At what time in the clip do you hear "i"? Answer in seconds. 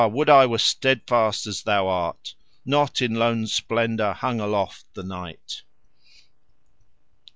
0.31-0.47